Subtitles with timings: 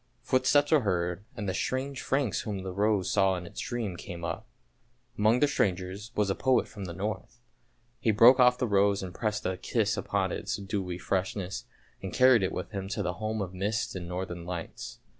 [0.23, 4.23] Footsteps were heard and the strange Franks whom the rose saw in its dream came
[4.25, 4.47] up.
[5.15, 7.39] Among the strangers was a poet from the North,
[7.99, 11.65] he broke off the rose and pressed a kiss upon its dewy freshness,
[12.01, 14.97] and carried it with him to the home of mists and northern lights.